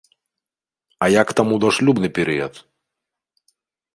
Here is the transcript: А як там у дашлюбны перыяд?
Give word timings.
А 1.07 1.09
як 1.21 1.27
там 1.41 1.47
у 1.57 1.59
дашлюбны 1.65 2.09
перыяд? 2.19 2.53